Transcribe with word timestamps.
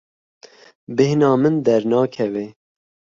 Bêhna 0.95 1.29
min 1.41 1.55
dernakeve. 1.65 2.45